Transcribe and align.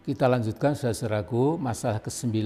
Kita 0.00 0.32
lanjutkan 0.32 0.72
saudara-saudaraku 0.72 1.60
masalah 1.60 2.00
ke-9 2.00 2.40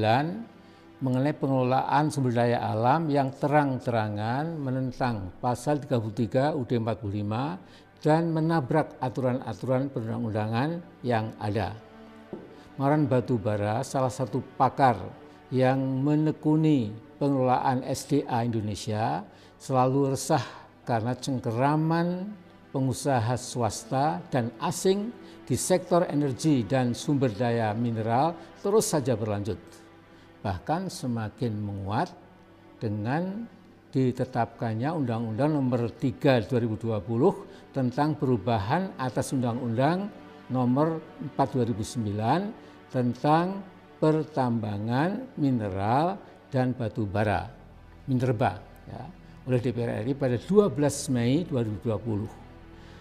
mengenai 0.98 1.38
pengelolaan 1.38 2.10
sumber 2.10 2.34
daya 2.34 2.58
alam 2.58 3.06
yang 3.06 3.30
terang-terangan 3.30 4.58
menentang 4.58 5.30
pasal 5.38 5.78
33 5.78 6.50
UD 6.50 6.82
45 6.82 8.02
dan 8.02 8.34
menabrak 8.34 8.98
aturan-aturan 8.98 9.86
perundang-undangan 9.86 10.82
yang 11.06 11.30
ada. 11.38 11.78
Maran 12.74 13.06
Batubara 13.06 13.86
salah 13.86 14.10
satu 14.10 14.42
pakar 14.58 14.98
yang 15.54 15.78
menekuni 15.78 16.90
pengelolaan 17.22 17.86
SDA 17.86 18.50
Indonesia 18.50 19.22
selalu 19.62 20.18
resah 20.18 20.42
karena 20.82 21.14
cengkeraman 21.14 22.34
pengusaha 22.74 23.38
swasta 23.38 24.18
dan 24.34 24.50
asing 24.58 25.14
di 25.46 25.54
sektor 25.54 26.02
energi 26.10 26.66
dan 26.66 26.90
sumber 26.90 27.30
daya 27.30 27.70
mineral 27.70 28.34
terus 28.58 28.90
saja 28.90 29.14
berlanjut. 29.14 29.62
Bahkan 30.42 30.90
semakin 30.90 31.54
menguat 31.54 32.10
dengan 32.82 33.46
ditetapkannya 33.94 34.90
Undang-Undang 34.90 35.54
Nomor 35.54 35.86
3 35.86 36.50
2020 36.50 36.98
tentang 37.70 38.18
perubahan 38.18 38.98
atas 38.98 39.30
Undang-Undang 39.30 40.10
Nomor 40.50 40.98
4 41.38 41.70
2009 41.70 42.90
tentang 42.90 43.62
pertambangan 44.02 45.38
mineral 45.38 46.18
dan 46.50 46.74
batu 46.74 47.06
bara 47.06 47.48
minerba 48.04 48.60
ya, 48.84 49.02
oleh 49.48 49.58
DPR 49.62 50.04
RI 50.04 50.12
pada 50.12 50.36
12 50.36 51.14
Mei 51.14 51.46
2020. 51.48 52.43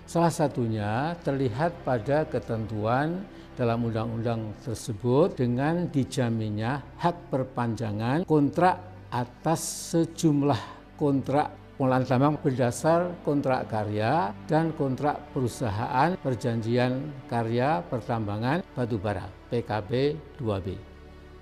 Salah 0.04 0.34
satunya 0.34 1.16
terlihat 1.24 1.88
pada 1.88 2.28
ketentuan 2.28 3.24
dalam 3.56 3.88
undang-undang 3.88 4.52
tersebut 4.66 5.38
dengan 5.40 5.88
dijaminnya 5.88 6.84
hak 7.00 7.32
perpanjangan 7.32 8.28
kontrak 8.28 8.82
atas 9.14 9.94
sejumlah 9.94 10.60
kontrak 10.98 11.54
pengelolaan 11.78 12.06
tambang 12.06 12.36
berdasar 12.42 13.14
kontrak 13.26 13.70
karya 13.70 14.34
dan 14.46 14.74
kontrak 14.78 15.20
perusahaan 15.34 16.18
perjanjian 16.20 17.26
karya 17.30 17.82
pertambangan 17.88 18.62
batubara 18.74 19.26
PKB 19.50 19.92
2B. 20.38 20.93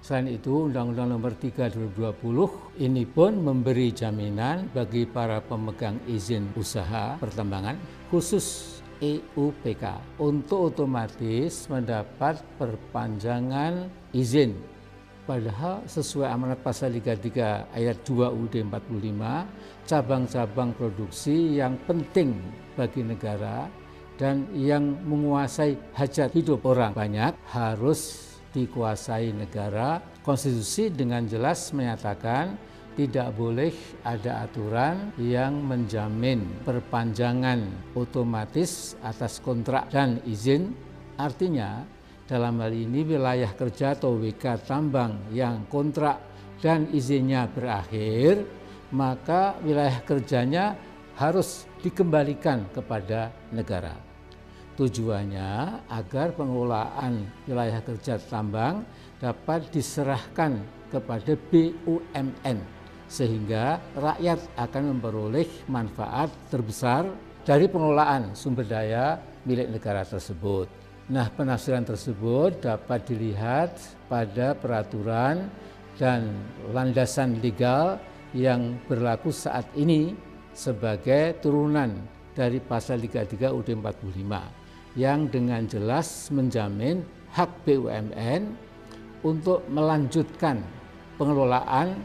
Selain 0.02 0.25
itu, 0.33 0.66
Undang-Undang 0.66 1.13
Nomor 1.13 1.38
3 1.38 1.69
2020 1.94 2.81
ini 2.81 3.05
pun 3.05 3.38
memberi 3.38 3.94
jaminan 3.94 4.66
bagi 4.73 5.05
para 5.05 5.38
pemegang 5.45 6.02
izin 6.09 6.49
usaha 6.57 7.21
pertambangan 7.21 7.77
khusus 8.09 8.81
EUPK 8.97 10.17
untuk 10.17 10.73
otomatis 10.73 11.69
mendapat 11.69 12.41
perpanjangan 12.57 13.94
izin. 14.09 14.57
Padahal 15.29 15.85
sesuai 15.85 16.33
amanat 16.33 16.66
pasal 16.66 16.97
33 16.97 17.69
ayat 17.69 18.02
2 18.02 18.25
UUD 18.25 18.57
45, 18.57 19.85
cabang-cabang 19.85 20.73
produksi 20.73 21.61
yang 21.61 21.77
penting 21.85 22.41
bagi 22.73 23.05
negara 23.05 23.69
dan 24.17 24.49
yang 24.57 24.97
menguasai 25.05 25.77
hajat 25.94 26.33
hidup 26.33 26.66
orang 26.66 26.89
banyak 26.97 27.38
harus 27.53 28.30
dikuasai 28.52 29.31
negara, 29.33 30.03
konstitusi 30.21 30.91
dengan 30.91 31.25
jelas 31.25 31.71
menyatakan 31.71 32.55
tidak 32.95 33.31
boleh 33.39 33.71
ada 34.03 34.44
aturan 34.44 35.16
yang 35.16 35.63
menjamin 35.63 36.44
perpanjangan 36.67 37.63
otomatis 37.95 38.99
atas 38.99 39.39
kontrak 39.39 39.88
dan 39.88 40.19
izin. 40.27 40.75
Artinya, 41.16 41.88
dalam 42.27 42.59
hal 42.59 42.75
ini 42.75 43.03
wilayah 43.07 43.52
kerja 43.55 43.95
atau 43.95 44.19
WK 44.19 44.67
tambang 44.67 45.31
yang 45.31 45.67
kontrak 45.72 46.19
dan 46.59 46.91
izinnya 46.91 47.47
berakhir, 47.47 48.44
maka 48.91 49.56
wilayah 49.63 50.03
kerjanya 50.03 50.75
harus 51.16 51.68
dikembalikan 51.79 52.68
kepada 52.75 53.31
negara. 53.51 54.10
Tujuannya 54.81 55.78
agar 55.94 56.34
pengelolaan 56.34 57.30
wilayah 57.46 57.86
kerja 57.86 58.18
tambang 58.18 58.81
dapat 59.22 59.69
diserahkan 59.69 60.58
kepada 60.90 61.38
BUMN 61.38 62.58
sehingga 63.06 63.78
rakyat 63.94 64.42
akan 64.58 64.97
memperoleh 64.97 65.46
manfaat 65.69 66.34
terbesar 66.50 67.06
dari 67.46 67.69
pengelolaan 67.69 68.34
sumber 68.34 68.66
daya 68.66 69.22
milik 69.46 69.69
negara 69.69 70.02
tersebut. 70.02 70.66
Nah, 71.13 71.30
penafsiran 71.30 71.86
tersebut 71.86 72.66
dapat 72.66 73.06
dilihat 73.06 73.78
pada 74.09 74.58
peraturan 74.58 75.46
dan 76.02 76.25
landasan 76.74 77.38
legal 77.38 78.02
yang 78.34 78.81
berlaku 78.90 79.30
saat 79.30 79.69
ini 79.78 80.18
sebagai 80.58 81.38
turunan 81.38 82.02
dari 82.34 82.58
pasal 82.58 82.98
33 82.98 83.53
UD 83.53 83.78
45 83.78 84.60
yang 84.96 85.31
dengan 85.31 85.63
jelas 85.68 86.28
menjamin 86.34 87.03
hak 87.31 87.63
BUMN 87.63 88.52
untuk 89.24 89.63
melanjutkan 89.72 90.59
pengelolaan 91.16 91.96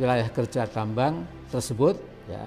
wilayah 0.00 0.28
kerja 0.32 0.64
tambang 0.64 1.26
tersebut 1.52 1.98
ya. 2.30 2.46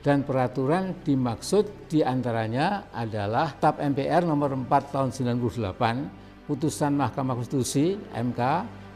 Dan 0.00 0.24
peraturan 0.24 0.96
dimaksud 1.04 1.92
di 1.92 2.00
antaranya 2.00 2.88
adalah 2.88 3.52
TAP 3.52 3.84
MPR 3.84 4.24
nomor 4.24 4.56
4 4.56 4.64
tahun 4.96 5.12
98 5.12 6.48
putusan 6.48 6.96
Mahkamah 6.96 7.36
Konstitusi 7.36 8.00
MK 8.16 8.40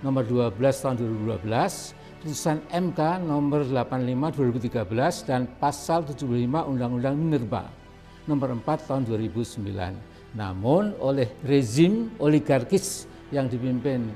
nomor 0.00 0.24
12 0.24 0.56
tahun 0.56 0.96
2012 1.44 1.44
putusan 2.24 2.56
MK 2.72 3.00
nomor 3.20 3.68
85 3.68 4.64
2013 4.72 5.28
dan 5.28 5.44
pasal 5.60 6.08
75 6.08 6.24
Undang-Undang 6.72 7.14
Minerba 7.20 7.68
nomor 8.24 8.56
4 8.56 8.64
tahun 8.88 9.04
2009 9.04 10.13
namun 10.34 10.98
oleh 10.98 11.30
rezim 11.46 12.10
oligarkis 12.18 13.06
yang 13.30 13.46
dipimpin 13.46 14.10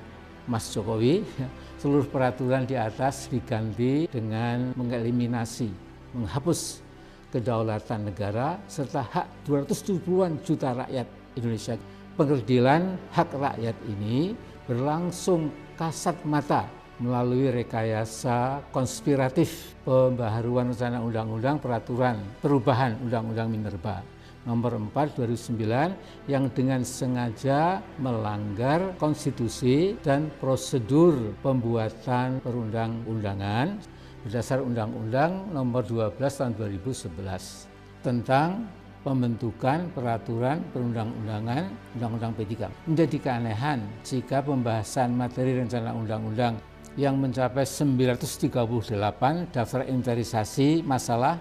Mas 0.51 0.67
Jokowi, 0.75 1.23
seluruh 1.81 2.11
peraturan 2.11 2.67
di 2.67 2.75
atas 2.75 3.31
diganti 3.31 4.11
dengan 4.11 4.75
mengeliminasi, 4.75 5.71
menghapus 6.19 6.83
kedaulatan 7.31 8.11
negara 8.11 8.59
serta 8.67 9.05
hak 9.05 9.27
270-an 9.47 10.33
juta 10.43 10.75
rakyat 10.75 11.07
Indonesia. 11.39 11.75
Pengadilan 12.19 12.99
hak 13.15 13.31
rakyat 13.31 13.77
ini 13.87 14.35
berlangsung 14.67 15.55
kasat 15.79 16.19
mata 16.27 16.67
melalui 16.99 17.55
rekayasa 17.55 18.67
konspiratif 18.75 19.79
pembaharuan 19.87 20.75
rencana 20.75 20.99
undang-undang 20.99 21.63
peraturan 21.63 22.19
perubahan 22.43 22.99
undang-undang 22.99 23.47
minerba 23.47 24.03
nomor 24.47 24.79
4 24.79 25.19
2009 25.19 26.31
yang 26.31 26.47
dengan 26.55 26.85
sengaja 26.87 27.83
melanggar 27.99 28.95
konstitusi 29.01 29.99
dan 30.05 30.31
prosedur 30.39 31.35
pembuatan 31.43 32.39
perundang-undangan 32.45 33.81
berdasar 34.23 34.61
Undang-Undang 34.63 35.55
nomor 35.55 35.83
12 35.87 36.19
tahun 36.19 36.53
2011 36.55 38.05
tentang 38.05 38.67
pembentukan 39.07 39.89
peraturan 39.95 40.61
perundang-undangan 40.75 41.71
Undang-Undang 41.97 42.33
P3. 42.37 42.53
Menjadi 42.91 43.17
keanehan 43.23 43.79
jika 44.03 44.43
pembahasan 44.43 45.15
materi 45.15 45.57
rencana 45.57 45.95
undang-undang 45.95 46.59
yang 46.99 47.15
mencapai 47.15 47.63
938 47.63 49.55
daftar 49.55 49.87
inventarisasi 49.87 50.83
masalah 50.83 51.39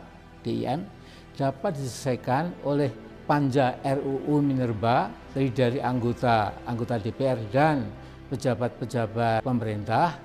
DIM 0.47 0.88
dapat 1.35 1.75
diselesaikan 1.75 2.63
oleh 2.63 2.88
panja 3.28 3.75
RUU 3.84 4.40
Minerba 4.40 5.12
dari 5.35 5.52
dari 5.52 5.84
anggota 5.84 6.64
anggota 6.64 6.96
DPR 6.96 7.35
dan 7.52 7.84
pejabat-pejabat 8.32 9.44
pemerintah 9.44 10.16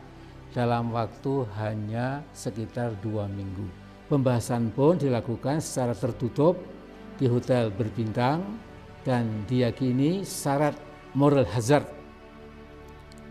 dalam 0.54 0.94
waktu 0.94 1.42
hanya 1.58 2.22
sekitar 2.30 2.94
dua 3.02 3.26
minggu. 3.26 3.66
Pembahasan 4.06 4.70
pun 4.70 5.00
dilakukan 5.00 5.58
secara 5.58 5.96
tertutup 5.96 6.54
di 7.18 7.26
hotel 7.26 7.72
berbintang 7.74 8.44
dan 9.02 9.42
diyakini 9.48 10.22
syarat 10.22 10.76
moral 11.16 11.48
hazard. 11.48 11.88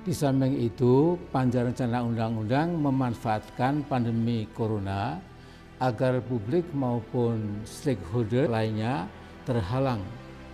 Di 0.01 0.09
samping 0.17 0.57
itu, 0.57 1.13
panja 1.29 1.61
rencana 1.61 2.01
undang-undang 2.01 2.73
memanfaatkan 2.73 3.85
pandemi 3.85 4.49
corona 4.49 5.21
agar 5.81 6.21
publik 6.21 6.63
maupun 6.77 7.65
stakeholder 7.65 8.45
lainnya 8.45 9.09
terhalang 9.49 10.05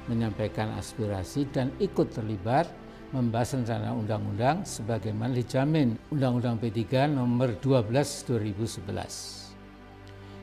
menyampaikan 0.07 0.71
aspirasi 0.79 1.43
dan 1.51 1.67
ikut 1.83 2.15
terlibat 2.15 2.71
membahas 3.11 3.59
rencana 3.59 3.91
undang-undang 3.95 4.63
sebagaimana 4.67 5.35
dijamin 5.35 5.95
Undang-Undang 6.11 6.59
P3 6.59 7.11
nomor 7.11 7.55
12 7.59 7.91
2011. 7.91 9.47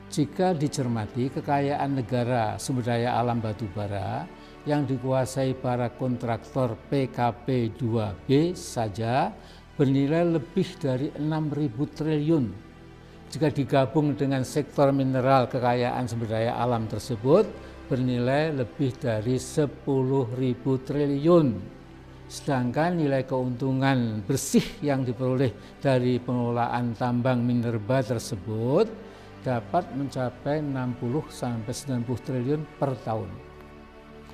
Jika 0.09 0.53
dicermati 0.53 1.33
kekayaan 1.33 1.97
negara 1.97 2.55
sumber 2.61 2.87
daya 2.87 3.17
alam 3.17 3.41
batubara 3.41 4.25
yang 4.65 4.85
dikuasai 4.85 5.57
para 5.61 5.93
kontraktor 5.93 6.77
PKP 6.89 7.73
2B 7.77 8.53
saja 8.57 9.33
bernilai 9.77 10.39
lebih 10.39 10.65
dari 10.79 11.11
6.000 11.13 11.97
triliun. 11.99 12.64
Jika 13.29 13.51
digabung 13.51 14.13
dengan 14.15 14.45
sektor 14.45 14.93
mineral 14.95 15.49
kekayaan 15.49 16.05
sumber 16.05 16.29
daya 16.29 16.55
alam 16.55 16.85
tersebut 16.85 17.49
bernilai 17.85 18.53
lebih 18.53 18.95
dari 18.97 19.37
10.000 19.37 19.85
triliun. 20.85 21.47
Sedangkan 22.25 22.97
nilai 22.97 23.21
keuntungan 23.21 24.25
bersih 24.25 24.65
yang 24.81 25.05
diperoleh 25.05 25.77
dari 25.77 26.17
pengelolaan 26.17 26.97
tambang 26.97 27.45
minerba 27.45 28.01
tersebut 28.01 28.89
dapat 29.45 29.85
mencapai 29.93 30.57
60 30.65 31.29
sampai 31.29 31.73
90 32.01 32.25
triliun 32.25 32.61
per 32.81 32.97
tahun. 33.05 33.29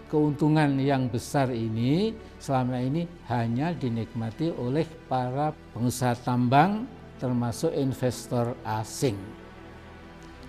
Keuntungan 0.07 0.75
yang 0.79 1.11
besar 1.11 1.51
ini 1.51 2.15
selama 2.39 2.79
ini 2.79 3.07
hanya 3.27 3.75
dinikmati 3.75 4.51
oleh 4.55 4.87
para 5.07 5.51
pengusaha 5.75 6.15
tambang 6.23 6.87
termasuk 7.21 7.69
investor 7.77 8.57
asing. 8.65 9.13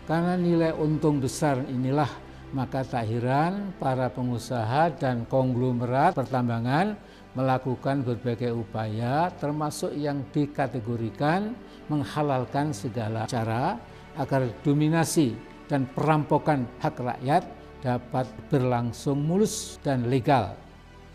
Karena 0.09 0.41
nilai 0.41 0.73
untung 0.73 1.21
besar 1.21 1.61
inilah 1.69 2.09
maka 2.53 2.85
tak 2.85 3.09
heran 3.09 3.73
para 3.77 4.13
pengusaha 4.13 4.93
dan 4.97 5.25
konglomerat 5.29 6.13
pertambangan 6.17 6.97
melakukan 7.33 8.05
berbagai 8.05 8.53
upaya 8.53 9.33
termasuk 9.41 9.93
yang 9.97 10.21
dikategorikan 10.33 11.57
menghalalkan 11.89 12.77
segala 12.77 13.25
cara 13.25 13.81
agar 14.21 14.45
dominasi 14.61 15.33
dan 15.65 15.89
perampokan 15.89 16.69
hak 16.85 16.97
rakyat 17.01 17.43
dapat 17.81 18.29
berlangsung 18.53 19.17
mulus 19.17 19.81
dan 19.81 20.13
legal. 20.13 20.53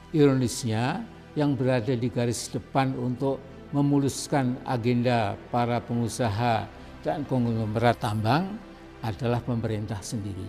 Ironisnya, 0.09 1.05
yang 1.37 1.53
berada 1.53 1.93
di 1.93 2.09
garis 2.09 2.49
depan 2.49 2.97
untuk 2.97 3.37
memuluskan 3.75 4.59
agenda 4.63 5.35
para 5.51 5.83
pengusaha 5.83 6.67
dan 7.03 7.27
konglomerat 7.27 7.99
tambang 7.99 8.55
adalah 9.03 9.43
pemerintah 9.43 9.99
sendiri 9.99 10.47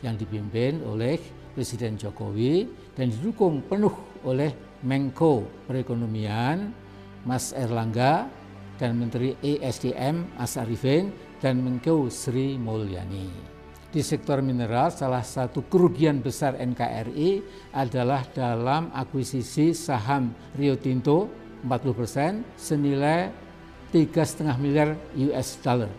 yang 0.00 0.16
dipimpin 0.16 0.80
oleh 0.86 1.20
Presiden 1.52 1.98
Jokowi 1.98 2.70
dan 2.94 3.10
didukung 3.10 3.60
penuh 3.66 3.92
oleh 4.22 4.54
Menko 4.86 5.44
Perekonomian 5.66 6.72
Mas 7.26 7.52
Erlangga 7.52 8.30
dan 8.80 8.96
Menteri 8.96 9.36
ESDM 9.44 10.40
Asarifin 10.40 11.12
dan 11.42 11.60
Menko 11.60 12.08
Sri 12.08 12.56
Mulyani. 12.56 13.28
Di 13.90 14.06
sektor 14.06 14.38
mineral, 14.38 14.94
salah 14.94 15.26
satu 15.26 15.66
kerugian 15.66 16.22
besar 16.22 16.54
NKRI 16.54 17.42
adalah 17.74 18.22
dalam 18.30 18.88
akuisisi 18.94 19.74
saham 19.74 20.30
Rio 20.54 20.78
Tinto 20.78 21.26
40% 21.64 22.42
senilai 22.56 23.30
3,5 23.90 24.46
miliar 24.62 24.94
US 25.30 25.58
dollar. 25.60 25.90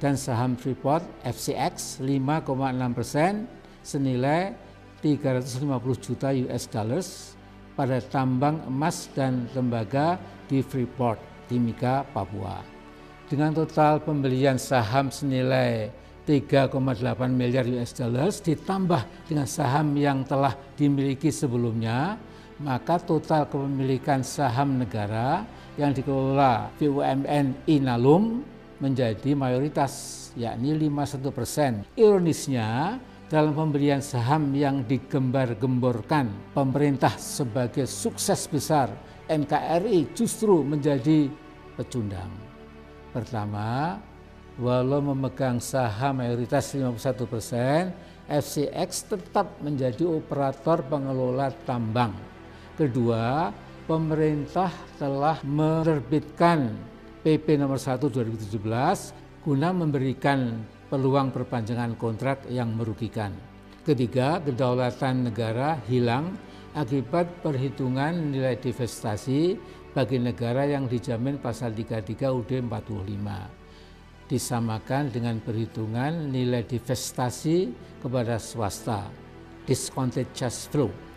Dan 0.00 0.16
saham 0.16 0.56
Freeport 0.56 1.04
FCX 1.22 2.00
5,6 2.00 2.96
persen 2.96 3.44
senilai 3.84 4.56
350 5.04 6.04
juta 6.04 6.28
US 6.48 6.64
dollars 6.68 7.08
pada 7.76 8.00
tambang 8.00 8.60
emas 8.68 9.08
dan 9.16 9.48
tembaga 9.52 10.20
di 10.48 10.60
Freeport, 10.60 11.20
Timika, 11.48 12.04
Papua. 12.12 12.60
Dengan 13.30 13.54
total 13.54 14.02
pembelian 14.02 14.58
saham 14.58 15.08
senilai 15.08 15.88
3,8 16.26 16.76
miliar 17.30 17.64
US 17.78 17.96
dollars 17.96 18.42
ditambah 18.44 19.02
dengan 19.30 19.46
saham 19.48 19.96
yang 19.96 20.26
telah 20.26 20.52
dimiliki 20.76 21.32
sebelumnya, 21.32 22.18
maka 22.60 23.00
total 23.00 23.48
kepemilikan 23.48 24.20
saham 24.20 24.76
negara 24.76 25.48
yang 25.80 25.96
dikelola 25.96 26.68
BUMN 26.76 27.64
Inalum 27.64 28.44
menjadi 28.80 29.32
mayoritas 29.32 30.28
yakni 30.36 30.76
51 30.76 31.32
persen. 31.32 31.72
Ironisnya, 31.96 33.00
dalam 33.30 33.54
pembelian 33.54 34.04
saham 34.04 34.52
yang 34.52 34.84
digembar-gemborkan 34.84 36.52
pemerintah 36.52 37.14
sebagai 37.16 37.88
sukses 37.88 38.44
besar, 38.50 38.92
NKRI 39.30 40.12
justru 40.12 40.60
menjadi 40.66 41.30
pecundang. 41.78 42.28
Pertama, 43.14 43.96
walau 44.58 45.00
memegang 45.00 45.62
saham 45.62 46.20
mayoritas 46.20 46.74
51 46.74 47.24
persen, 47.30 47.94
FCX 48.26 48.90
tetap 49.10 49.46
menjadi 49.62 50.06
operator 50.06 50.82
pengelola 50.86 51.54
tambang. 51.62 52.12
Kedua, 52.80 53.52
pemerintah 53.84 54.72
telah 54.96 55.36
menerbitkan 55.44 56.72
PP 57.20 57.60
nomor 57.60 57.76
1 57.76 58.00
2017 58.08 58.56
guna 59.44 59.68
memberikan 59.68 60.64
peluang 60.88 61.28
perpanjangan 61.28 61.92
kontrak 62.00 62.48
yang 62.48 62.72
merugikan. 62.72 63.36
Ketiga, 63.84 64.40
kedaulatan 64.40 65.28
negara 65.28 65.76
hilang 65.92 66.40
akibat 66.72 67.44
perhitungan 67.44 68.32
nilai 68.32 68.56
divestasi 68.56 69.60
bagi 69.92 70.16
negara 70.16 70.64
yang 70.64 70.88
dijamin 70.88 71.36
pasal 71.36 71.76
33 71.76 72.32
UD 72.32 72.64
45 72.64 74.24
disamakan 74.32 75.12
dengan 75.12 75.36
perhitungan 75.44 76.32
nilai 76.32 76.64
divestasi 76.64 77.76
kepada 78.00 78.40
swasta 78.40 79.04
discounted 79.68 80.32
cash 80.32 80.64
flow. 80.72 81.09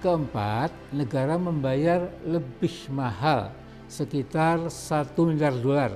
Keempat 0.00 0.72
negara 0.96 1.36
membayar 1.36 2.08
lebih 2.24 2.88
mahal 2.88 3.52
sekitar 3.86 4.72
1 4.72 5.12
miliar 5.28 5.54
dolar 5.54 5.92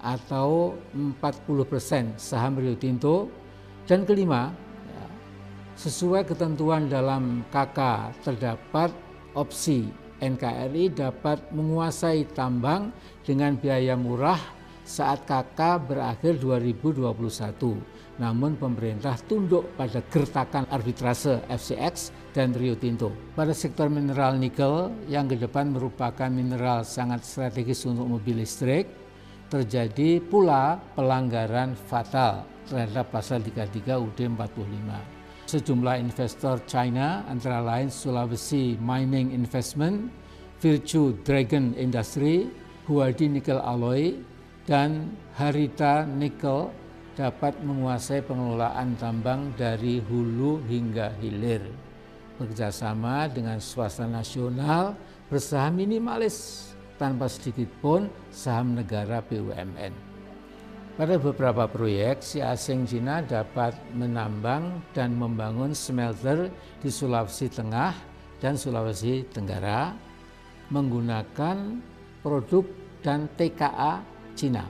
atau 0.00 0.76
40 0.92 1.20
persen 1.68 2.12
saham 2.16 2.60
Rio 2.60 2.76
Tinto 2.76 3.28
dan 3.84 4.08
kelima 4.08 4.52
ya, 4.88 5.06
sesuai 5.76 6.24
ketentuan 6.24 6.88
dalam 6.88 7.44
KK 7.52 7.78
terdapat 8.24 8.90
opsi 9.36 9.88
NKRI 10.24 10.94
dapat 10.94 11.52
menguasai 11.52 12.24
tambang 12.32 12.88
dengan 13.26 13.60
biaya 13.60 13.92
murah 13.92 14.40
saat 14.84 15.24
KK 15.24 15.88
berakhir 15.88 16.36
2021. 16.40 18.20
Namun 18.20 18.54
pemerintah 18.54 19.18
tunduk 19.26 19.74
pada 19.74 19.98
gertakan 20.06 20.68
arbitrase 20.70 21.42
FCX 21.50 22.14
dan 22.34 22.50
Rio 22.52 22.74
Tinto. 22.74 23.14
Pada 23.38 23.54
sektor 23.54 23.86
mineral 23.86 24.34
nikel 24.36 24.90
yang 25.06 25.30
ke 25.30 25.38
depan 25.38 25.70
merupakan 25.70 26.26
mineral 26.26 26.82
sangat 26.82 27.22
strategis 27.22 27.86
untuk 27.86 28.10
mobil 28.10 28.42
listrik, 28.42 28.90
terjadi 29.46 30.18
pula 30.18 30.82
pelanggaran 30.98 31.78
fatal 31.78 32.42
terhadap 32.66 33.14
pasal 33.14 33.38
33 33.38 34.02
UD 34.02 34.18
45 34.34 35.24
sejumlah 35.54 36.00
investor 36.00 36.64
China 36.64 37.22
antara 37.28 37.60
lain 37.60 37.92
Sulawesi 37.92 38.80
Mining 38.80 39.30
Investment, 39.30 40.08
Virtue 40.58 41.14
Dragon 41.22 41.76
Industry, 41.76 42.48
Huadi 42.88 43.28
Nickel 43.28 43.60
Alloy, 43.60 44.18
dan 44.64 45.12
Harita 45.36 46.08
Nickel 46.08 46.72
dapat 47.14 47.54
menguasai 47.62 48.24
pengelolaan 48.26 48.98
tambang 48.98 49.54
dari 49.54 50.02
hulu 50.02 50.64
hingga 50.66 51.14
hilir. 51.22 51.62
Bekerjasama 52.34 53.30
dengan 53.30 53.62
swasta 53.62 54.10
nasional 54.10 54.98
bersaham 55.30 55.78
minimalis 55.78 56.70
tanpa 56.98 57.30
sedikit 57.30 57.70
pun 57.78 58.10
saham 58.34 58.74
negara 58.74 59.22
BUMN. 59.22 59.94
Pada 60.94 61.18
beberapa 61.18 61.66
proyek, 61.66 62.22
si 62.22 62.38
asing 62.38 62.86
Cina 62.86 63.18
dapat 63.18 63.74
menambang 63.98 64.78
dan 64.94 65.18
membangun 65.18 65.74
smelter 65.74 66.46
di 66.78 66.86
Sulawesi 66.86 67.50
Tengah 67.50 67.94
dan 68.38 68.54
Sulawesi 68.54 69.26
Tenggara 69.26 69.90
menggunakan 70.70 71.82
produk 72.22 72.62
dan 73.02 73.26
TKA 73.34 74.06
Cina 74.38 74.66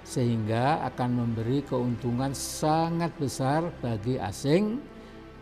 sehingga 0.00 0.80
akan 0.90 1.10
memberi 1.22 1.62
keuntungan 1.62 2.32
sangat 2.32 3.12
besar 3.20 3.68
bagi 3.78 4.16
asing 4.16 4.80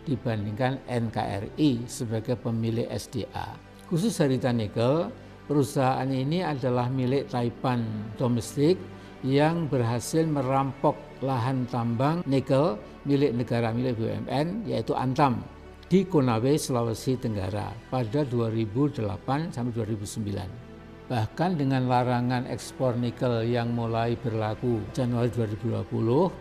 dibandingkan 0.09 0.81
NKRI 0.89 1.85
sebagai 1.85 2.41
pemilik 2.41 2.89
SDA. 2.89 3.55
Khusus 3.93 4.17
Harita 4.19 4.49
Nikel, 4.49 5.13
perusahaan 5.45 6.09
ini 6.09 6.41
adalah 6.41 6.89
milik 6.89 7.29
Taipan 7.29 7.85
domestik 8.17 8.81
yang 9.21 9.69
berhasil 9.69 10.25
merampok 10.25 10.97
lahan 11.21 11.67
tambang 11.67 12.23
nikel 12.25 12.79
milik 13.03 13.35
negara 13.35 13.75
milik 13.75 13.99
BUMN 13.99 14.71
yaitu 14.71 14.95
Antam 14.95 15.43
di 15.89 16.05
Konawe, 16.05 16.53
Sulawesi 16.61 17.17
Tenggara 17.17 17.73
pada 17.89 18.21
2008 18.29 19.49
sampai 19.51 19.73
2009. 19.73 20.68
Bahkan 21.09 21.57
dengan 21.57 21.89
larangan 21.89 22.45
ekspor 22.53 22.93
nikel 23.01 23.41
yang 23.49 23.73
mulai 23.73 24.13
berlaku 24.21 24.85
Januari 24.93 25.33
2020, 25.33 25.89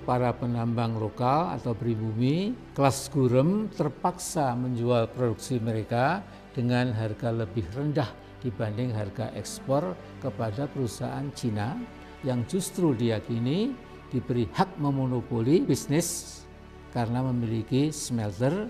para 0.03 0.35
penambang 0.35 0.99
lokal 0.99 1.55
atau 1.55 1.71
pribumi 1.71 2.51
kelas 2.75 3.07
gurem 3.07 3.71
terpaksa 3.71 4.51
menjual 4.59 5.07
produksi 5.15 5.63
mereka 5.63 6.19
dengan 6.51 6.91
harga 6.91 7.31
lebih 7.31 7.63
rendah 7.71 8.11
dibanding 8.43 8.91
harga 8.91 9.31
ekspor 9.39 9.95
kepada 10.19 10.67
perusahaan 10.67 11.31
Cina 11.31 11.79
yang 12.27 12.43
justru 12.43 12.91
diyakini 12.91 13.71
diberi 14.11 14.51
hak 14.51 14.75
memonopoli 14.83 15.63
bisnis 15.63 16.43
karena 16.91 17.23
memiliki 17.23 17.87
smelter 17.87 18.67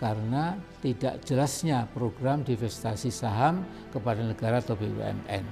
karena 0.00 0.58
tidak 0.82 1.22
jelasnya 1.22 1.86
program 1.94 2.42
divestasi 2.42 3.12
saham 3.12 3.62
kepada 3.94 4.22
negara 4.24 4.58
atau 4.58 4.74
BUMN. 4.74 5.44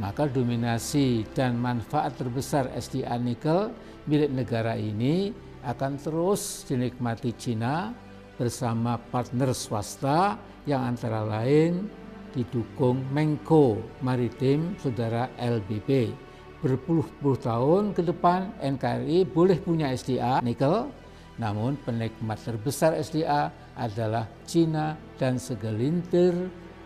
Maka 0.00 0.24
dominasi 0.24 1.28
dan 1.36 1.60
manfaat 1.60 2.16
terbesar 2.16 2.72
SDA 2.72 3.20
nikel 3.20 3.70
milik 4.08 4.32
negara 4.32 4.72
ini 4.74 5.30
akan 5.62 6.00
terus 6.00 6.64
dinikmati 6.66 7.36
Cina 7.36 7.92
bersama 8.40 8.96
partner 8.98 9.52
swasta 9.52 10.40
yang 10.66 10.96
antara 10.96 11.22
lain 11.22 11.86
didukung 12.32 13.04
Menko 13.12 13.78
Maritim 14.00 14.74
Saudara 14.80 15.28
LBP. 15.36 16.10
Berpuluh-puluh 16.64 17.38
tahun 17.42 17.92
ke 17.92 18.06
depan 18.06 18.54
NKRI 18.62 19.26
boleh 19.28 19.58
punya 19.60 19.90
SDA 19.92 20.40
nikel 20.40 20.88
namun 21.40 21.74
penikmat 21.80 22.38
terbesar 22.44 22.94
SDA 22.94 23.50
adalah 23.76 24.28
Cina 24.44 24.96
dan 25.16 25.36
segelintir 25.40 26.34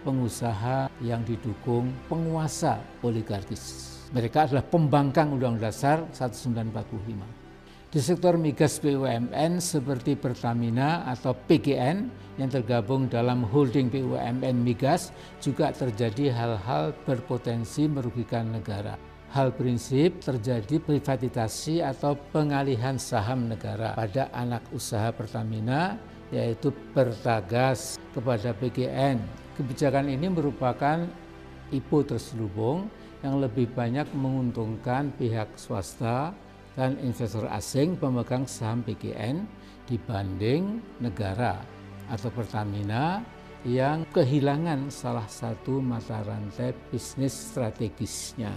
pengusaha 0.06 0.86
yang 1.02 1.26
didukung 1.26 1.90
penguasa 2.06 2.78
oligarkis. 3.02 3.96
Mereka 4.14 4.46
adalah 4.46 4.62
pembangkang 4.62 5.34
Undang-Undang 5.34 5.66
Dasar 5.66 5.98
1945. 6.14 7.90
Di 7.90 8.00
sektor 8.02 8.38
migas 8.38 8.78
BUMN 8.78 9.58
seperti 9.58 10.14
Pertamina 10.14 11.06
atau 11.10 11.34
PGN 11.34 12.06
yang 12.38 12.50
tergabung 12.52 13.10
dalam 13.10 13.42
holding 13.42 13.90
BUMN 13.90 14.62
migas 14.62 15.10
juga 15.42 15.72
terjadi 15.72 16.30
hal-hal 16.30 16.92
berpotensi 17.02 17.88
merugikan 17.88 18.52
negara 18.52 18.94
hal 19.36 19.52
prinsip 19.52 20.22
terjadi 20.24 20.80
privatisasi 20.80 21.84
atau 21.84 22.16
pengalihan 22.32 22.96
saham 22.96 23.50
negara 23.52 23.92
pada 23.92 24.32
anak 24.32 24.64
usaha 24.70 25.12
Pertamina 25.12 26.00
yaitu 26.34 26.74
Pertagas 26.94 28.00
kepada 28.14 28.56
PGN. 28.56 29.20
Kebijakan 29.56 30.10
ini 30.10 30.26
merupakan 30.28 31.04
IPO 31.72 31.98
terselubung 32.16 32.88
yang 33.24 33.40
lebih 33.42 33.66
banyak 33.72 34.06
menguntungkan 34.14 35.10
pihak 35.16 35.50
swasta 35.56 36.30
dan 36.76 37.00
investor 37.00 37.48
asing 37.48 37.96
pemegang 37.96 38.44
saham 38.44 38.84
PGN 38.84 39.48
dibanding 39.88 40.78
negara 41.00 41.58
atau 42.12 42.28
Pertamina 42.30 43.24
yang 43.66 44.06
kehilangan 44.14 44.92
salah 44.94 45.26
satu 45.26 45.82
mata 45.82 46.22
rantai 46.22 46.70
bisnis 46.92 47.34
strategisnya. 47.34 48.52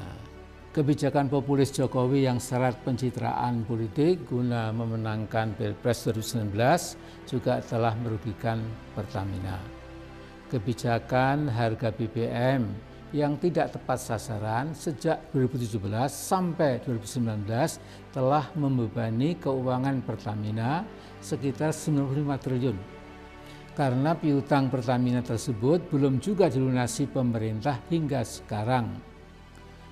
Kebijakan 0.79 1.27
populis 1.27 1.75
Jokowi 1.75 2.24
yang 2.24 2.39
syarat 2.39 2.79
pencitraan 2.88 3.67
politik 3.67 4.31
guna 4.31 4.71
memenangkan 4.71 5.51
Pilpres 5.59 6.07
2019 6.07 6.55
juga 7.27 7.59
telah 7.59 7.91
merugikan 8.00 8.63
Pertamina. 8.95 9.59
Kebijakan 10.48 11.51
harga 11.51 11.91
BBM 11.91 12.63
yang 13.12 13.36
tidak 13.43 13.75
tepat 13.75 14.00
sasaran 14.00 14.71
sejak 14.71 15.19
2017 15.36 15.83
sampai 16.07 16.79
2019 16.88 18.15
telah 18.15 18.48
membebani 18.55 19.36
keuangan 19.36 20.00
Pertamina 20.00 20.88
sekitar 21.19 21.75
95 21.75 22.39
triliun. 22.39 22.79
Karena 23.75 24.15
piutang 24.15 24.71
Pertamina 24.71 25.19
tersebut 25.19 25.91
belum 25.91 26.24
juga 26.24 26.48
dilunasi 26.48 27.12
pemerintah 27.12 27.83
hingga 27.91 28.24
sekarang 28.24 29.08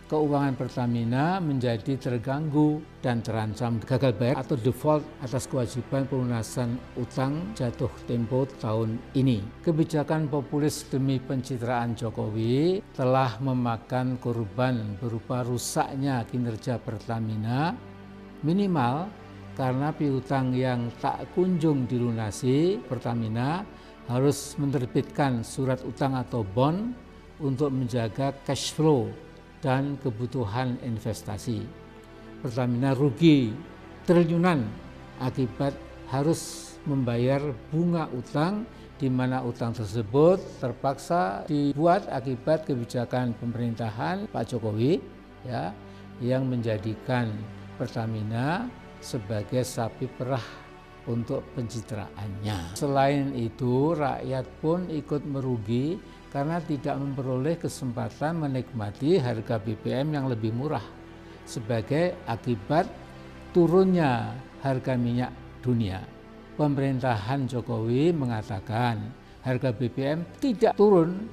keuangan 0.07 0.55
Pertamina 0.55 1.43
menjadi 1.43 1.99
terganggu 1.99 2.79
dan 3.03 3.19
terancam 3.19 3.77
gagal 3.83 4.15
bayar 4.15 4.39
atau 4.39 4.55
default 4.55 5.03
atas 5.19 5.51
kewajiban 5.51 6.07
pelunasan 6.07 6.79
utang 6.95 7.51
jatuh 7.53 7.91
tempo 8.07 8.47
tahun 8.63 8.95
ini. 9.19 9.43
Kebijakan 9.61 10.31
populis 10.31 10.87
demi 10.87 11.19
pencitraan 11.19 11.93
Jokowi 11.93 12.79
telah 12.95 13.35
memakan 13.43 14.15
korban 14.17 14.95
berupa 14.97 15.43
rusaknya 15.43 16.23
kinerja 16.23 16.79
Pertamina 16.79 17.75
minimal 18.47 19.11
karena 19.59 19.91
piutang 19.91 20.55
yang 20.55 20.87
tak 21.03 21.27
kunjung 21.35 21.83
dilunasi 21.83 22.79
Pertamina 22.87 23.67
harus 24.07 24.55
menerbitkan 24.55 25.43
surat 25.43 25.83
utang 25.83 26.15
atau 26.15 26.47
bond 26.47 26.95
untuk 27.43 27.69
menjaga 27.75 28.31
cash 28.47 28.71
flow 28.71 29.26
dan 29.61 29.97
kebutuhan 30.01 30.77
investasi. 30.85 31.65
Pertamina 32.41 32.93
rugi 32.93 33.49
triliunan 34.05 34.63
akibat 35.17 35.73
harus 36.07 36.73
membayar 36.87 37.41
bunga 37.73 38.07
utang 38.13 38.63
di 38.97 39.09
mana 39.11 39.45
utang 39.45 39.73
tersebut 39.77 40.41
terpaksa 40.57 41.45
dibuat 41.45 42.09
akibat 42.09 42.65
kebijakan 42.65 43.37
pemerintahan 43.37 44.25
Pak 44.31 44.45
Jokowi 44.49 44.97
ya 45.45 45.69
yang 46.17 46.49
menjadikan 46.49 47.29
Pertamina 47.77 48.65
sebagai 48.97 49.61
sapi 49.61 50.09
perah 50.09 50.41
untuk 51.05 51.45
pencitraannya. 51.55 52.75
Selain 52.75 53.31
itu, 53.37 53.95
rakyat 53.95 54.45
pun 54.59 54.89
ikut 54.91 55.23
merugi 55.23 55.95
karena 56.31 56.59
tidak 56.59 56.95
memperoleh 56.99 57.55
kesempatan 57.55 58.43
menikmati 58.43 59.15
harga 59.17 59.55
BBM 59.57 60.17
yang 60.17 60.25
lebih 60.27 60.51
murah 60.51 60.83
sebagai 61.47 62.19
akibat 62.27 62.91
turunnya 63.55 64.35
harga 64.59 64.99
minyak 64.99 65.31
dunia. 65.63 66.03
Pemerintahan 66.59 67.47
Jokowi 67.47 68.11
mengatakan 68.11 69.13
harga 69.45 69.71
BBM 69.71 70.27
tidak 70.43 70.75
turun 70.75 71.29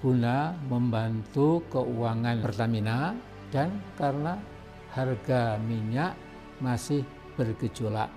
guna 0.00 0.56
membantu 0.70 1.60
keuangan 1.68 2.40
Pertamina 2.40 3.12
dan 3.52 3.68
karena 4.00 4.40
harga 4.96 5.60
minyak 5.60 6.16
masih 6.62 7.04
bergejolak. 7.36 8.08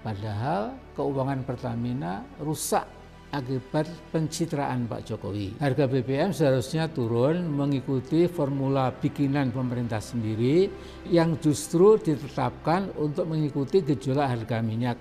Padahal 0.00 0.72
keuangan 0.96 1.44
Pertamina 1.44 2.24
rusak 2.40 3.01
akibat 3.32 3.88
pencitraan 4.12 4.84
Pak 4.84 5.08
Jokowi. 5.08 5.56
Harga 5.56 5.88
BBM 5.88 6.36
seharusnya 6.36 6.92
turun 6.92 7.48
mengikuti 7.48 8.28
formula 8.28 8.92
bikinan 8.92 9.48
pemerintah 9.50 9.98
sendiri 9.98 10.68
yang 11.08 11.40
justru 11.40 11.96
ditetapkan 11.96 12.92
untuk 13.00 13.32
mengikuti 13.32 13.80
gejolak 13.80 14.36
harga 14.36 14.60
minyak. 14.60 15.00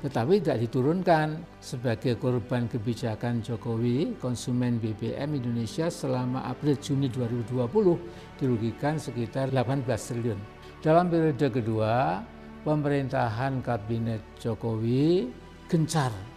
Tetapi 0.00 0.40
tidak 0.40 0.64
diturunkan 0.64 1.26
sebagai 1.60 2.16
korban 2.16 2.64
kebijakan 2.72 3.44
Jokowi, 3.44 4.16
konsumen 4.16 4.80
BBM 4.80 5.36
Indonesia 5.36 5.92
selama 5.92 6.48
April 6.48 6.80
Juni 6.80 7.12
2020 7.12 8.40
dirugikan 8.40 8.96
sekitar 8.96 9.52
18 9.52 9.84
triliun. 9.84 10.40
Dalam 10.80 11.12
periode 11.12 11.52
kedua, 11.52 12.24
pemerintahan 12.64 13.60
kabinet 13.60 14.24
Jokowi 14.40 15.28
gencar 15.68 16.29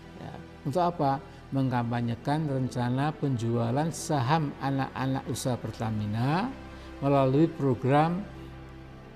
untuk 0.63 0.84
apa? 0.84 1.20
Mengkampanyekan 1.53 2.50
rencana 2.50 3.13
penjualan 3.13 3.89
saham 3.93 4.50
anak-anak 4.58 5.24
usaha 5.29 5.53
Pertamina 5.53 6.50
melalui 6.98 7.46
program 7.46 8.25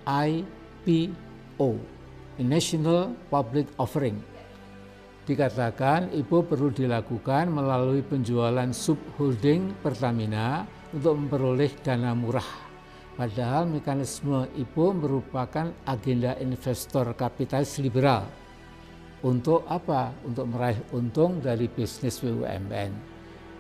IPO, 0.06 1.70
National 2.38 3.18
Public 3.34 3.74
Offering. 3.82 4.22
Dikatakan 5.28 6.14
IPO 6.14 6.46
perlu 6.46 6.70
dilakukan 6.72 7.52
melalui 7.52 8.06
penjualan 8.06 8.70
subholding 8.70 9.76
Pertamina 9.82 10.64
untuk 10.94 11.20
memperoleh 11.20 11.74
dana 11.84 12.14
murah. 12.14 12.48
Padahal 13.18 13.66
mekanisme 13.66 14.46
IPO 14.54 14.94
merupakan 14.94 15.74
agenda 15.90 16.38
investor 16.38 17.18
kapitalis 17.18 17.82
liberal 17.82 18.47
untuk 19.26 19.66
apa? 19.66 20.14
Untuk 20.26 20.46
meraih 20.52 20.78
untung 20.94 21.42
dari 21.42 21.66
bisnis 21.66 22.22
BUMN. 22.22 23.18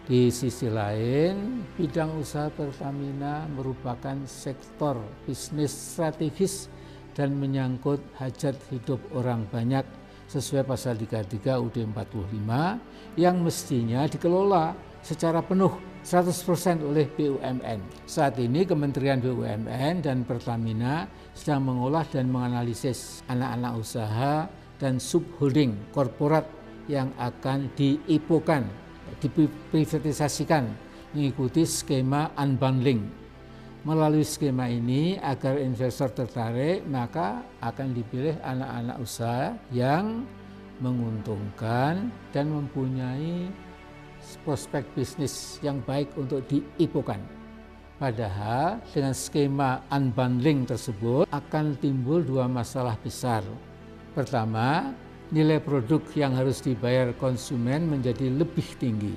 Di 0.07 0.31
sisi 0.31 0.71
lain, 0.71 1.67
bidang 1.75 2.15
usaha 2.15 2.47
Pertamina 2.47 3.43
merupakan 3.51 4.15
sektor 4.23 4.95
bisnis 5.27 5.73
strategis 5.73 6.71
dan 7.11 7.35
menyangkut 7.35 7.99
hajat 8.15 8.55
hidup 8.71 9.01
orang 9.11 9.43
banyak 9.51 9.83
sesuai 10.31 10.63
pasal 10.63 10.95
33 10.95 11.59
UD 11.59 11.77
45 11.91 13.19
yang 13.19 13.35
mestinya 13.43 14.07
dikelola 14.07 14.75
secara 15.03 15.43
penuh 15.43 15.75
100% 16.07 16.87
oleh 16.87 17.03
BUMN. 17.11 18.07
Saat 18.07 18.39
ini 18.39 18.63
Kementerian 18.63 19.19
BUMN 19.19 20.07
dan 20.07 20.23
Pertamina 20.23 21.03
sedang 21.35 21.67
mengolah 21.67 22.07
dan 22.07 22.31
menganalisis 22.31 23.27
anak-anak 23.27 23.73
usaha 23.75 24.47
dan 24.77 25.01
subholding 25.01 25.73
korporat 25.91 26.45
yang 26.87 27.11
akan 27.19 27.67
diipokan, 27.75 28.65
diprivatisasikan 29.19 30.69
mengikuti 31.11 31.65
skema 31.65 32.31
unbundling. 32.37 33.03
Melalui 33.87 34.27
skema 34.27 34.67
ini 34.67 35.15
agar 35.21 35.55
investor 35.61 36.11
tertarik 36.11 36.83
maka 36.85 37.39
akan 37.63 37.95
dipilih 37.95 38.35
anak-anak 38.43 38.97
usaha 38.99 39.55
yang 39.71 40.27
menguntungkan 40.83 42.11
dan 42.35 42.45
mempunyai 42.51 43.47
prospek 44.43 44.83
bisnis 44.91 45.57
yang 45.63 45.79
baik 45.87 46.11
untuk 46.19 46.43
diipokan. 46.51 47.21
Padahal 47.97 48.77
dengan 48.93 49.15
skema 49.15 49.81
unbundling 49.89 50.69
tersebut 50.69 51.25
akan 51.33 51.73
timbul 51.81 52.21
dua 52.21 52.45
masalah 52.45 52.93
besar. 53.01 53.41
Pertama, 54.17 54.97
nilai 55.29 55.61
produk 55.61 56.01
yang 56.17 56.33
harus 56.33 56.57
dibayar 56.65 57.13
konsumen 57.21 57.85
menjadi 57.85 58.33
lebih 58.33 58.65
tinggi. 58.81 59.13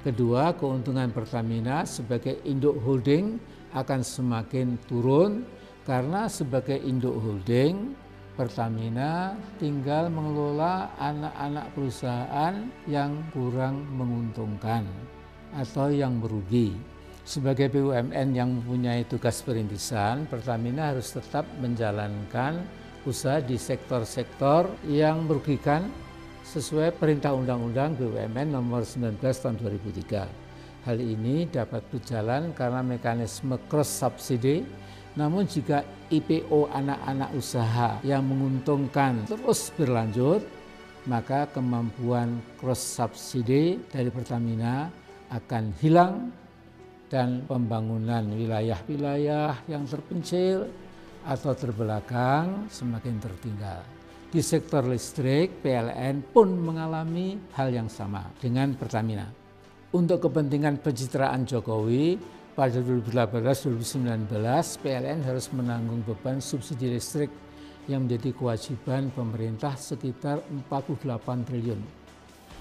Kedua, 0.00 0.56
keuntungan 0.56 1.12
Pertamina 1.12 1.84
sebagai 1.84 2.40
induk 2.48 2.80
holding 2.80 3.36
akan 3.76 4.00
semakin 4.00 4.80
turun 4.88 5.44
karena 5.84 6.24
sebagai 6.24 6.80
induk 6.80 7.20
holding 7.20 7.92
Pertamina 8.32 9.36
tinggal 9.60 10.08
mengelola 10.08 10.88
anak-anak 10.96 11.76
perusahaan 11.76 12.64
yang 12.88 13.12
kurang 13.36 13.84
menguntungkan 13.92 14.88
atau 15.52 15.92
yang 15.92 16.16
merugi. 16.16 16.72
Sebagai 17.28 17.68
BUMN 17.68 18.32
yang 18.32 18.56
mempunyai 18.56 19.04
tugas 19.04 19.44
perintisan, 19.44 20.24
Pertamina 20.24 20.96
harus 20.96 21.12
tetap 21.12 21.44
menjalankan 21.60 22.64
usaha 23.08 23.40
di 23.40 23.56
sektor-sektor 23.56 24.68
yang 24.88 25.24
merugikan 25.24 25.88
sesuai 26.44 26.96
perintah 26.98 27.32
Undang-Undang 27.32 27.96
BUMN 28.00 28.52
nomor 28.52 28.82
19 28.82 29.20
tahun 29.20 29.56
2003. 29.60 30.88
Hal 30.88 30.98
ini 30.98 31.44
dapat 31.46 31.84
berjalan 31.92 32.56
karena 32.56 32.80
mekanisme 32.80 33.60
cross 33.68 34.00
subsidi 34.00 34.64
namun 35.18 35.42
jika 35.42 35.82
IPO 36.06 36.70
anak-anak 36.70 37.30
usaha 37.34 37.98
yang 38.06 38.22
menguntungkan 38.30 39.26
terus 39.26 39.74
berlanjut, 39.74 40.46
maka 41.10 41.50
kemampuan 41.50 42.38
cross 42.62 42.78
subsidi 42.78 43.82
dari 43.90 44.06
Pertamina 44.06 44.86
akan 45.34 45.64
hilang 45.82 46.30
dan 47.10 47.42
pembangunan 47.42 48.22
wilayah-wilayah 48.30 49.66
yang 49.66 49.82
terpencil 49.82 50.70
atau 51.26 51.52
terbelakang 51.52 52.70
semakin 52.72 53.16
tertinggal. 53.20 53.80
Di 54.30 54.38
sektor 54.46 54.86
listrik, 54.86 55.58
PLN 55.58 56.22
pun 56.30 56.54
mengalami 56.54 57.34
hal 57.58 57.74
yang 57.74 57.90
sama 57.90 58.30
dengan 58.38 58.78
Pertamina. 58.78 59.26
Untuk 59.90 60.22
kepentingan 60.30 60.78
pencitraan 60.78 61.42
Jokowi, 61.42 62.14
pada 62.54 62.78
2018-2019 62.78 64.30
PLN 64.78 65.26
harus 65.26 65.50
menanggung 65.50 66.06
beban 66.06 66.38
subsidi 66.38 66.94
listrik 66.94 67.30
yang 67.90 68.06
menjadi 68.06 68.30
kewajiban 68.30 69.10
pemerintah 69.10 69.74
sekitar 69.74 70.46
48 70.70 71.48
triliun. 71.50 71.80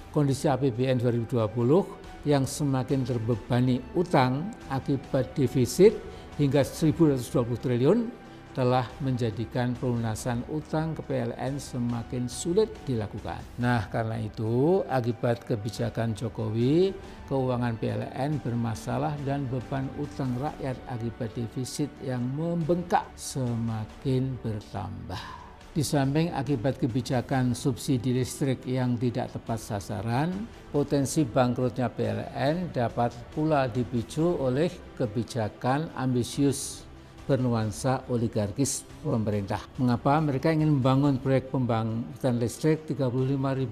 Kondisi 0.09 0.49
APBN 0.49 1.05
2020 1.05 2.25
yang 2.25 2.49
semakin 2.49 3.05
terbebani 3.05 3.77
utang 3.93 4.49
akibat 4.73 5.37
defisit 5.37 5.93
hingga 6.41 6.65
1.120 6.65 7.21
triliun 7.61 8.09
telah 8.57 8.85
menjadikan 8.99 9.77
pelunasan 9.77 10.41
utang 10.49 10.97
ke 10.97 11.01
PLN 11.05 11.61
semakin 11.61 12.25
sulit 12.25 12.73
dilakukan. 12.83 13.39
Nah, 13.61 13.85
karena 13.93 14.17
itu 14.17 14.81
akibat 14.89 15.45
kebijakan 15.45 16.17
Jokowi, 16.17 16.91
keuangan 17.29 17.77
PLN 17.77 18.41
bermasalah 18.41 19.13
dan 19.21 19.45
beban 19.47 19.85
utang 20.01 20.33
rakyat 20.41 20.77
akibat 20.89 21.29
defisit 21.37 21.93
yang 22.01 22.25
membengkak 22.33 23.05
semakin 23.13 24.33
bertambah. 24.41 25.49
Di 25.69 25.85
samping 25.85 26.33
akibat 26.33 26.81
kebijakan 26.81 27.53
subsidi 27.53 28.17
listrik 28.17 28.65
yang 28.65 28.97
tidak 28.97 29.29
tepat 29.29 29.61
sasaran, 29.61 30.49
potensi 30.73 31.21
bangkrutnya 31.21 31.93
PLN 31.93 32.73
dapat 32.73 33.13
pula 33.29 33.69
dipicu 33.69 34.33
oleh 34.41 34.73
kebijakan 34.97 35.93
ambisius 35.93 36.88
bernuansa 37.29 38.09
oligarkis 38.09 38.81
pemerintah. 39.05 39.61
Mengapa 39.77 40.17
mereka 40.17 40.49
ingin 40.49 40.81
membangun 40.81 41.21
proyek 41.21 41.53
pembangkitan 41.53 42.41
listrik 42.41 42.89
35.000 42.89 43.69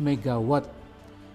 megawatt 0.00 0.64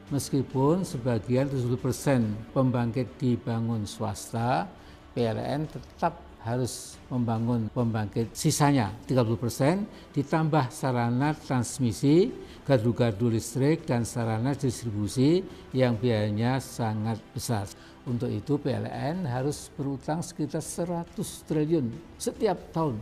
meskipun 0.09 0.81
sebagian 0.81 1.45
70 1.53 1.77
persen 1.77 2.33
pembangkit 2.49 3.13
dibangun 3.21 3.85
swasta, 3.85 4.65
PLN 5.13 5.69
tetap 5.69 6.17
harus 6.41 6.97
membangun 7.13 7.69
pembangkit 7.69 8.33
sisanya 8.33 8.89
30 9.05 9.37
persen 9.37 9.85
ditambah 10.09 10.73
sarana 10.73 11.37
transmisi, 11.37 12.33
gardu-gardu 12.65 13.29
listrik 13.29 13.85
dan 13.85 14.01
sarana 14.01 14.57
distribusi 14.57 15.45
yang 15.69 15.93
biayanya 16.01 16.57
sangat 16.57 17.21
besar. 17.29 17.69
Untuk 18.01 18.33
itu 18.33 18.57
PLN 18.57 19.29
harus 19.29 19.69
berutang 19.77 20.25
sekitar 20.25 20.65
100 20.65 21.13
triliun 21.45 22.17
setiap 22.17 22.73
tahun 22.73 22.97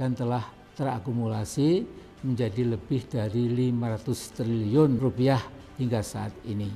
dan 0.00 0.16
telah 0.16 0.48
terakumulasi 0.72 1.84
menjadi 2.24 2.72
lebih 2.72 3.04
dari 3.04 3.52
500 3.52 4.36
triliun 4.40 4.96
rupiah 4.96 5.44
hingga 5.76 6.00
saat 6.00 6.32
ini. 6.48 6.72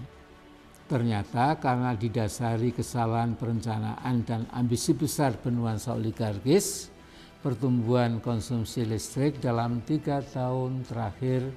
Ternyata 0.84 1.56
karena 1.56 1.96
didasari 1.96 2.76
kesalahan 2.76 3.32
perencanaan 3.40 4.20
dan 4.28 4.44
ambisi 4.52 4.92
besar 4.92 5.32
bernuansa 5.40 5.96
oligarkis, 5.96 6.92
pertumbuhan 7.40 8.20
konsumsi 8.20 8.84
listrik 8.84 9.40
dalam 9.40 9.80
tiga 9.88 10.20
tahun 10.20 10.84
terakhir 10.84 11.48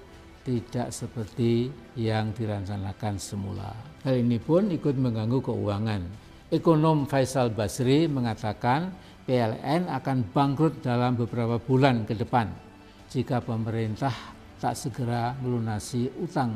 tidak 0.48 0.96
seperti 0.96 1.68
yang 2.00 2.32
direncanakan 2.32 3.20
semula. 3.20 3.76
Hal 4.08 4.16
ini 4.16 4.40
pun 4.40 4.72
ikut 4.72 4.96
mengganggu 4.96 5.44
keuangan. 5.44 6.02
Ekonom 6.48 7.04
Faisal 7.04 7.52
Basri 7.52 8.08
mengatakan 8.08 8.96
PLN 9.28 9.92
akan 9.92 10.32
bangkrut 10.32 10.80
dalam 10.80 11.20
beberapa 11.20 11.60
bulan 11.60 12.08
ke 12.08 12.16
depan 12.16 12.48
jika 13.12 13.44
pemerintah 13.44 14.16
tak 14.56 14.80
segera 14.80 15.36
melunasi 15.44 16.08
utang. 16.24 16.56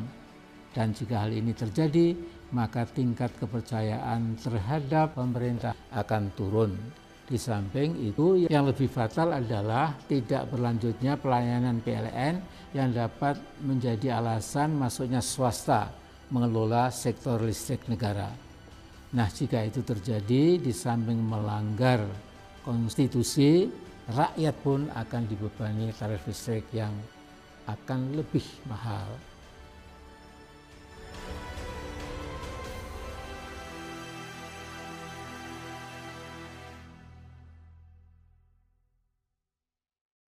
Dan 0.72 0.96
jika 0.96 1.28
hal 1.28 1.36
ini 1.36 1.52
terjadi, 1.52 2.16
maka 2.56 2.88
tingkat 2.88 3.36
kepercayaan 3.36 4.40
terhadap 4.40 5.20
pemerintah 5.20 5.76
akan 5.92 6.32
turun. 6.40 6.72
Di 7.28 7.40
samping 7.40 7.96
itu 8.02 8.48
yang 8.52 8.68
lebih 8.68 8.92
fatal 8.92 9.32
adalah 9.32 9.96
tidak 10.10 10.52
berlanjutnya 10.52 11.16
pelayanan 11.16 11.80
PLN 11.80 12.36
yang 12.76 12.92
dapat 12.92 13.40
menjadi 13.64 14.20
alasan 14.20 14.76
masuknya 14.76 15.24
swasta 15.24 15.92
mengelola 16.32 16.92
sektor 16.92 17.40
listrik 17.44 17.88
negara. 17.88 18.32
Nah 19.12 19.28
jika 19.28 19.64
itu 19.64 19.84
terjadi 19.84 20.60
di 20.60 20.72
samping 20.72 21.20
melanggar 21.20 22.04
konstitusi, 22.64 23.68
rakyat 24.08 24.56
pun 24.64 24.88
akan 24.92 25.22
dibebani 25.28 25.92
tarif 25.92 26.24
listrik 26.28 26.68
yang 26.72 26.96
akan 27.68 28.16
lebih 28.16 28.44
mahal. 28.68 29.31